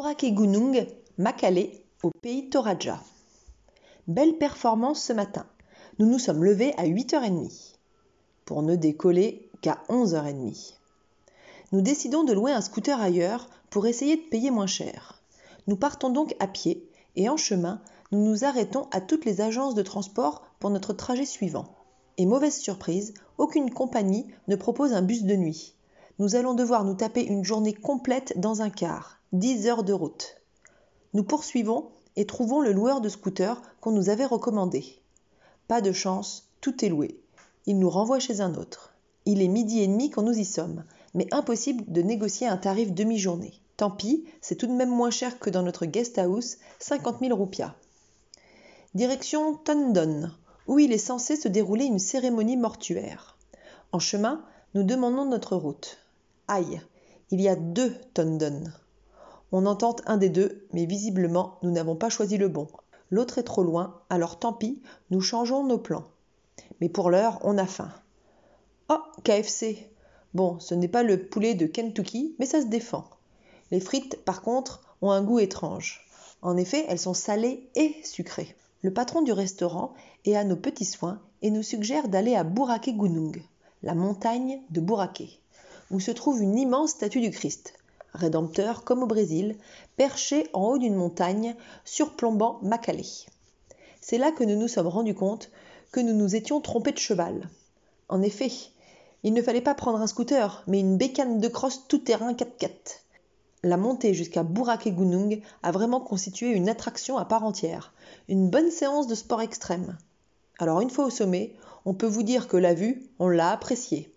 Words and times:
Gunung, 0.00 0.86
Makale, 1.18 1.70
au 2.04 2.12
pays 2.22 2.48
Toraja. 2.48 3.00
Belle 4.06 4.38
performance 4.38 5.02
ce 5.02 5.12
matin. 5.12 5.44
Nous 5.98 6.06
nous 6.06 6.20
sommes 6.20 6.44
levés 6.44 6.72
à 6.76 6.84
8h30 6.86 7.74
pour 8.44 8.62
ne 8.62 8.76
décoller 8.76 9.50
qu'à 9.60 9.82
11h30. 9.88 10.74
Nous 11.72 11.80
décidons 11.80 12.22
de 12.22 12.32
louer 12.32 12.52
un 12.52 12.60
scooter 12.60 13.00
ailleurs 13.00 13.48
pour 13.70 13.88
essayer 13.88 14.16
de 14.16 14.28
payer 14.30 14.52
moins 14.52 14.68
cher. 14.68 15.20
Nous 15.66 15.76
partons 15.76 16.10
donc 16.10 16.36
à 16.38 16.46
pied 16.46 16.88
et 17.16 17.28
en 17.28 17.36
chemin, 17.36 17.82
nous 18.12 18.24
nous 18.24 18.44
arrêtons 18.44 18.86
à 18.92 19.00
toutes 19.00 19.24
les 19.24 19.40
agences 19.40 19.74
de 19.74 19.82
transport 19.82 20.46
pour 20.60 20.70
notre 20.70 20.92
trajet 20.92 21.26
suivant. 21.26 21.74
Et 22.18 22.26
mauvaise 22.26 22.56
surprise, 22.56 23.14
aucune 23.36 23.70
compagnie 23.70 24.28
ne 24.46 24.54
propose 24.54 24.92
un 24.92 25.02
bus 25.02 25.24
de 25.24 25.34
nuit. 25.34 25.74
Nous 26.20 26.36
allons 26.36 26.54
devoir 26.54 26.84
nous 26.84 26.94
taper 26.94 27.24
une 27.24 27.44
journée 27.44 27.74
complète 27.74 28.38
dans 28.38 28.62
un 28.62 28.70
car, 28.70 29.17
10 29.34 29.66
heures 29.66 29.84
de 29.84 29.92
route. 29.92 30.40
Nous 31.12 31.22
poursuivons 31.22 31.90
et 32.16 32.24
trouvons 32.24 32.62
le 32.62 32.72
loueur 32.72 33.02
de 33.02 33.10
scooter 33.10 33.60
qu'on 33.82 33.92
nous 33.92 34.08
avait 34.08 34.24
recommandé. 34.24 35.02
Pas 35.66 35.82
de 35.82 35.92
chance, 35.92 36.48
tout 36.62 36.82
est 36.82 36.88
loué. 36.88 37.20
Il 37.66 37.78
nous 37.78 37.90
renvoie 37.90 38.20
chez 38.20 38.40
un 38.40 38.54
autre. 38.54 38.94
Il 39.26 39.42
est 39.42 39.48
midi 39.48 39.82
et 39.82 39.86
demi 39.86 40.08
quand 40.08 40.22
nous 40.22 40.38
y 40.38 40.46
sommes, 40.46 40.82
mais 41.12 41.26
impossible 41.30 41.84
de 41.92 42.00
négocier 42.00 42.46
un 42.46 42.56
tarif 42.56 42.92
demi-journée. 42.92 43.52
Tant 43.76 43.90
pis, 43.90 44.24
c'est 44.40 44.56
tout 44.56 44.66
de 44.66 44.72
même 44.72 44.88
moins 44.88 45.10
cher 45.10 45.38
que 45.38 45.50
dans 45.50 45.62
notre 45.62 45.84
guest 45.84 46.16
house, 46.16 46.56
50 46.78 47.20
000 47.20 47.36
roupias. 47.36 47.74
Direction 48.94 49.56
Tondon, 49.56 50.30
où 50.66 50.78
il 50.78 50.90
est 50.90 50.96
censé 50.96 51.36
se 51.36 51.48
dérouler 51.48 51.84
une 51.84 51.98
cérémonie 51.98 52.56
mortuaire. 52.56 53.36
En 53.92 53.98
chemin, 53.98 54.42
nous 54.72 54.84
demandons 54.84 55.26
notre 55.26 55.54
route. 55.54 55.98
Aïe, 56.48 56.80
il 57.30 57.42
y 57.42 57.48
a 57.48 57.56
deux 57.56 57.94
Tondon. 58.14 58.64
On 59.50 59.66
entend 59.66 59.96
un 60.06 60.16
des 60.18 60.28
deux, 60.28 60.66
mais 60.72 60.84
visiblement 60.84 61.58
nous 61.62 61.70
n'avons 61.70 61.96
pas 61.96 62.10
choisi 62.10 62.36
le 62.36 62.48
bon. 62.48 62.68
L'autre 63.10 63.38
est 63.38 63.44
trop 63.44 63.62
loin, 63.62 64.02
alors 64.10 64.38
tant 64.38 64.52
pis, 64.52 64.82
nous 65.10 65.20
changeons 65.20 65.64
nos 65.64 65.78
plans. 65.78 66.04
Mais 66.80 66.88
pour 66.88 67.10
l'heure, 67.10 67.38
on 67.42 67.56
a 67.56 67.66
faim. 67.66 67.90
Oh, 68.90 69.00
KFC 69.24 69.90
Bon, 70.34 70.60
ce 70.60 70.74
n'est 70.74 70.88
pas 70.88 71.02
le 71.02 71.26
poulet 71.26 71.54
de 71.54 71.66
Kentucky, 71.66 72.34
mais 72.38 72.46
ça 72.46 72.60
se 72.60 72.66
défend. 72.66 73.04
Les 73.70 73.80
frites, 73.80 74.22
par 74.24 74.42
contre, 74.42 74.82
ont 75.00 75.10
un 75.10 75.22
goût 75.22 75.38
étrange. 75.38 76.06
En 76.42 76.56
effet, 76.56 76.84
elles 76.88 76.98
sont 76.98 77.14
salées 77.14 77.68
et 77.74 77.94
sucrées. 78.04 78.54
Le 78.82 78.92
patron 78.92 79.22
du 79.22 79.32
restaurant 79.32 79.94
est 80.24 80.36
à 80.36 80.44
nos 80.44 80.56
petits 80.56 80.84
soins 80.84 81.20
et 81.42 81.50
nous 81.50 81.62
suggère 81.62 82.08
d'aller 82.08 82.34
à 82.34 82.44
Burake 82.44 82.96
Gunung, 82.96 83.42
la 83.82 83.94
montagne 83.94 84.60
de 84.70 84.80
Burake, 84.80 85.40
où 85.90 85.98
se 85.98 86.10
trouve 86.10 86.42
une 86.42 86.58
immense 86.58 86.90
statue 86.90 87.20
du 87.20 87.30
Christ, 87.30 87.74
rédempteur 88.12 88.84
comme 88.84 89.02
au 89.02 89.06
Brésil, 89.06 89.56
perché 89.96 90.48
en 90.52 90.64
haut 90.64 90.78
d'une 90.78 90.94
montagne 90.94 91.54
surplombant 91.84 92.58
Makale. 92.62 93.02
C'est 94.00 94.18
là 94.18 94.32
que 94.32 94.44
nous 94.44 94.56
nous 94.56 94.68
sommes 94.68 94.86
rendus 94.86 95.14
compte 95.14 95.50
que 95.92 96.00
nous 96.00 96.14
nous 96.14 96.34
étions 96.34 96.60
trompés 96.60 96.92
de 96.92 96.98
cheval. 96.98 97.48
En 98.08 98.22
effet, 98.22 98.50
il 99.22 99.32
ne 99.32 99.42
fallait 99.42 99.60
pas 99.60 99.74
prendre 99.74 100.00
un 100.00 100.06
scooter, 100.06 100.62
mais 100.66 100.80
une 100.80 100.96
bécane 100.96 101.38
de 101.38 101.48
crosse 101.48 101.86
tout-terrain 101.88 102.32
4x4 102.32 103.00
la 103.62 103.76
montée 103.76 104.14
jusqu'à 104.14 104.44
Gunung 104.44 105.40
a 105.62 105.70
vraiment 105.72 106.00
constitué 106.00 106.50
une 106.50 106.68
attraction 106.68 107.18
à 107.18 107.24
part 107.24 107.44
entière, 107.44 107.92
une 108.28 108.50
bonne 108.50 108.70
séance 108.70 109.06
de 109.06 109.14
sport 109.14 109.42
extrême. 109.42 109.98
Alors 110.58 110.80
une 110.80 110.90
fois 110.90 111.06
au 111.06 111.10
sommet, 111.10 111.54
on 111.84 111.94
peut 111.94 112.06
vous 112.06 112.22
dire 112.22 112.48
que 112.48 112.56
la 112.56 112.74
vue, 112.74 113.08
on 113.18 113.28
l'a 113.28 113.50
appréciée. 113.50 114.14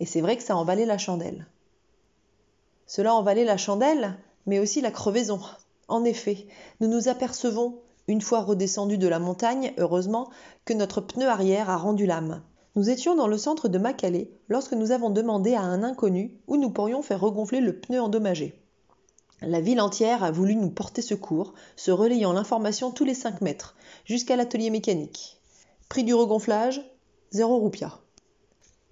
Et 0.00 0.06
c'est 0.06 0.20
vrai 0.20 0.36
que 0.36 0.42
ça 0.42 0.56
en 0.56 0.64
valait 0.64 0.86
la 0.86 0.98
chandelle. 0.98 1.46
Cela 2.94 3.14
en 3.14 3.22
valait 3.22 3.46
la 3.46 3.56
chandelle, 3.56 4.18
mais 4.44 4.58
aussi 4.58 4.82
la 4.82 4.90
crevaison. 4.90 5.40
En 5.88 6.04
effet, 6.04 6.46
nous 6.80 6.88
nous 6.88 7.08
apercevons, 7.08 7.78
une 8.06 8.20
fois 8.20 8.42
redescendus 8.42 8.98
de 8.98 9.08
la 9.08 9.18
montagne, 9.18 9.72
heureusement, 9.78 10.28
que 10.66 10.74
notre 10.74 11.00
pneu 11.00 11.26
arrière 11.26 11.70
a 11.70 11.78
rendu 11.78 12.04
l'âme. 12.04 12.42
Nous 12.76 12.90
étions 12.90 13.14
dans 13.14 13.28
le 13.28 13.38
centre 13.38 13.68
de 13.68 13.78
Macalé 13.78 14.30
lorsque 14.50 14.74
nous 14.74 14.92
avons 14.92 15.08
demandé 15.08 15.54
à 15.54 15.62
un 15.62 15.82
inconnu 15.82 16.36
où 16.46 16.58
nous 16.58 16.68
pourrions 16.68 17.00
faire 17.00 17.22
regonfler 17.22 17.62
le 17.62 17.80
pneu 17.80 17.98
endommagé. 17.98 18.60
La 19.40 19.62
ville 19.62 19.80
entière 19.80 20.22
a 20.22 20.30
voulu 20.30 20.54
nous 20.54 20.68
porter 20.68 21.00
secours, 21.00 21.54
se 21.76 21.92
relayant 21.92 22.34
l'information 22.34 22.90
tous 22.90 23.06
les 23.06 23.14
5 23.14 23.40
mètres, 23.40 23.74
jusqu'à 24.04 24.36
l'atelier 24.36 24.68
mécanique. 24.68 25.40
Prix 25.88 26.04
du 26.04 26.12
regonflage 26.12 26.82
0 27.30 27.56
roupia. 27.56 28.00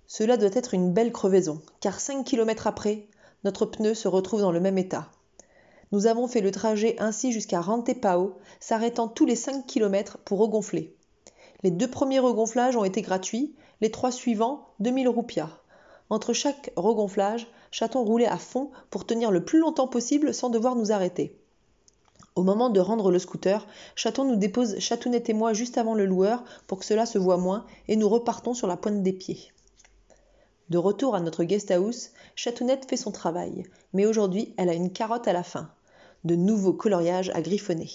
Cela 0.06 0.38
doit 0.38 0.48
être 0.54 0.72
une 0.72 0.90
belle 0.90 1.12
crevaison, 1.12 1.60
car 1.80 2.00
5 2.00 2.24
km 2.24 2.66
après, 2.66 3.09
notre 3.44 3.66
pneu 3.66 3.94
se 3.94 4.08
retrouve 4.08 4.40
dans 4.40 4.52
le 4.52 4.60
même 4.60 4.78
état. 4.78 5.08
Nous 5.92 6.06
avons 6.06 6.28
fait 6.28 6.40
le 6.40 6.50
trajet 6.50 6.96
ainsi 6.98 7.32
jusqu'à 7.32 7.60
Rantepao, 7.60 8.34
s'arrêtant 8.60 9.08
tous 9.08 9.26
les 9.26 9.36
5 9.36 9.66
km 9.66 10.18
pour 10.18 10.38
regonfler. 10.38 10.94
Les 11.62 11.70
deux 11.70 11.90
premiers 11.90 12.20
regonflages 12.20 12.76
ont 12.76 12.84
été 12.84 13.02
gratuits, 13.02 13.54
les 13.80 13.90
trois 13.90 14.12
suivants 14.12 14.68
2000 14.78 15.08
roupias. 15.08 15.50
Entre 16.08 16.32
chaque 16.32 16.72
regonflage, 16.76 17.48
Chaton 17.70 18.04
roulait 18.04 18.26
à 18.26 18.38
fond 18.38 18.70
pour 18.90 19.04
tenir 19.04 19.30
le 19.30 19.44
plus 19.44 19.58
longtemps 19.58 19.88
possible 19.88 20.32
sans 20.32 20.50
devoir 20.50 20.76
nous 20.76 20.92
arrêter. 20.92 21.36
Au 22.36 22.42
moment 22.42 22.70
de 22.70 22.80
rendre 22.80 23.10
le 23.10 23.18
scooter, 23.18 23.66
Chaton 23.96 24.24
nous 24.24 24.36
dépose 24.36 24.78
Chatounette 24.78 25.28
et 25.28 25.34
moi 25.34 25.52
juste 25.52 25.76
avant 25.76 25.94
le 25.94 26.06
loueur 26.06 26.44
pour 26.66 26.78
que 26.78 26.84
cela 26.84 27.04
se 27.04 27.18
voit 27.18 27.36
moins 27.36 27.66
et 27.88 27.96
nous 27.96 28.08
repartons 28.08 28.54
sur 28.54 28.66
la 28.66 28.76
pointe 28.76 29.02
des 29.02 29.12
pieds. 29.12 29.52
De 30.70 30.78
retour 30.78 31.14
à 31.14 31.20
notre 31.20 31.44
guest 31.44 31.70
house, 31.70 32.10
Chatounette 32.34 32.88
fait 32.88 32.96
son 32.96 33.10
travail, 33.10 33.64
mais 33.92 34.06
aujourd'hui 34.06 34.54
elle 34.56 34.70
a 34.70 34.74
une 34.74 34.92
carotte 34.92 35.28
à 35.28 35.32
la 35.32 35.42
fin. 35.42 35.70
De 36.24 36.36
nouveaux 36.36 36.72
coloriages 36.72 37.30
à 37.34 37.42
griffonner. 37.42 37.90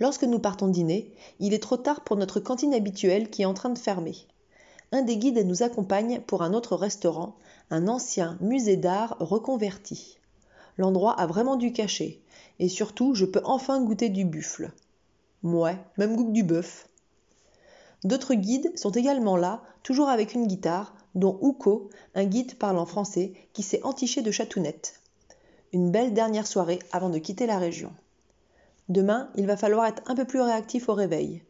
Lorsque 0.00 0.24
nous 0.24 0.38
partons 0.38 0.68
dîner, 0.68 1.12
il 1.40 1.54
est 1.54 1.62
trop 1.62 1.76
tard 1.76 2.02
pour 2.02 2.16
notre 2.16 2.40
cantine 2.40 2.74
habituelle 2.74 3.30
qui 3.30 3.42
est 3.42 3.46
en 3.46 3.54
train 3.54 3.70
de 3.70 3.78
fermer 3.78 4.14
un 4.90 5.02
des 5.02 5.18
guides 5.18 5.46
nous 5.46 5.62
accompagne 5.62 6.20
pour 6.20 6.42
un 6.42 6.54
autre 6.54 6.74
restaurant, 6.74 7.36
un 7.70 7.88
ancien 7.88 8.38
musée 8.40 8.76
d'art 8.76 9.16
reconverti. 9.20 10.18
L'endroit 10.78 11.12
a 11.12 11.26
vraiment 11.26 11.56
du 11.56 11.72
cachet, 11.72 12.20
et 12.58 12.68
surtout 12.68 13.14
je 13.14 13.26
peux 13.26 13.42
enfin 13.44 13.82
goûter 13.82 14.08
du 14.08 14.24
buffle. 14.24 14.72
Mouais, 15.42 15.78
même 15.98 16.16
goût 16.16 16.32
du 16.32 16.42
bœuf. 16.42 16.88
D'autres 18.04 18.34
guides 18.34 18.76
sont 18.78 18.90
également 18.90 19.36
là, 19.36 19.62
toujours 19.82 20.08
avec 20.08 20.32
une 20.32 20.46
guitare, 20.46 20.94
dont 21.14 21.38
Ouko, 21.40 21.90
un 22.14 22.24
guide 22.24 22.56
parlant 22.56 22.86
français, 22.86 23.32
qui 23.52 23.62
s'est 23.62 23.82
entiché 23.82 24.22
de 24.22 24.30
chatounette. 24.30 25.00
Une 25.72 25.90
belle 25.90 26.14
dernière 26.14 26.46
soirée 26.46 26.78
avant 26.92 27.10
de 27.10 27.18
quitter 27.18 27.46
la 27.46 27.58
région. 27.58 27.92
Demain, 28.88 29.30
il 29.36 29.46
va 29.46 29.56
falloir 29.56 29.86
être 29.86 30.02
un 30.06 30.14
peu 30.14 30.24
plus 30.24 30.40
réactif 30.40 30.88
au 30.88 30.94
réveil. 30.94 31.42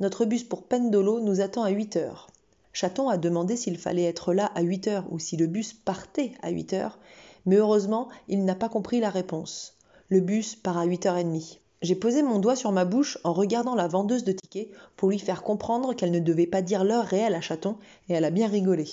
Notre 0.00 0.24
bus 0.24 0.44
pour 0.44 0.64
Pendolo 0.64 1.20
nous 1.20 1.40
attend 1.40 1.62
à 1.62 1.70
8 1.70 1.96
heures. 1.96 2.28
Chaton 2.72 3.08
a 3.08 3.16
demandé 3.16 3.56
s'il 3.56 3.78
fallait 3.78 4.04
être 4.04 4.34
là 4.34 4.50
à 4.54 4.62
8 4.62 4.88
heures 4.88 5.06
ou 5.10 5.18
si 5.18 5.36
le 5.36 5.46
bus 5.46 5.72
partait 5.72 6.32
à 6.42 6.50
8 6.50 6.72
heures, 6.72 6.98
mais 7.46 7.56
heureusement, 7.56 8.08
il 8.28 8.44
n'a 8.44 8.54
pas 8.54 8.68
compris 8.68 9.00
la 9.00 9.10
réponse. 9.10 9.76
Le 10.08 10.20
bus 10.20 10.56
part 10.56 10.78
à 10.78 10.86
8h30. 10.86 11.58
J'ai 11.82 11.96
posé 11.96 12.22
mon 12.22 12.38
doigt 12.38 12.56
sur 12.56 12.70
ma 12.70 12.84
bouche 12.84 13.18
en 13.24 13.32
regardant 13.32 13.74
la 13.74 13.88
vendeuse 13.88 14.24
de 14.24 14.32
tickets 14.32 14.70
pour 14.96 15.10
lui 15.10 15.18
faire 15.18 15.42
comprendre 15.42 15.94
qu'elle 15.94 16.12
ne 16.12 16.20
devait 16.20 16.46
pas 16.46 16.62
dire 16.62 16.84
l'heure 16.84 17.04
réelle 17.04 17.34
à 17.34 17.40
Chaton 17.40 17.76
et 18.08 18.14
elle 18.14 18.24
a 18.24 18.30
bien 18.30 18.46
rigolé. 18.46 18.86